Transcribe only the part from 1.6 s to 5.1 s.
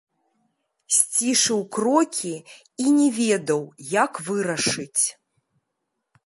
крокі і не ведаў, як вырашыць.